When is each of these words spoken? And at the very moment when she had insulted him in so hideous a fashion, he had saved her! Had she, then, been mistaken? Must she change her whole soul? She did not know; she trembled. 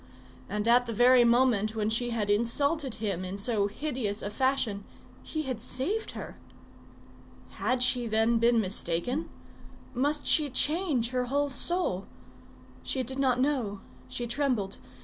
And 0.49 0.67
at 0.67 0.87
the 0.87 0.93
very 0.95 1.23
moment 1.23 1.75
when 1.75 1.91
she 1.91 2.09
had 2.09 2.27
insulted 2.27 2.95
him 2.95 3.23
in 3.23 3.37
so 3.37 3.67
hideous 3.67 4.23
a 4.23 4.31
fashion, 4.31 4.83
he 5.21 5.43
had 5.43 5.61
saved 5.61 6.13
her! 6.13 6.37
Had 7.49 7.83
she, 7.83 8.07
then, 8.07 8.39
been 8.39 8.59
mistaken? 8.59 9.29
Must 9.93 10.25
she 10.25 10.49
change 10.49 11.11
her 11.11 11.25
whole 11.25 11.49
soul? 11.49 12.07
She 12.81 13.03
did 13.03 13.19
not 13.19 13.39
know; 13.39 13.81
she 14.07 14.25
trembled. 14.25 14.77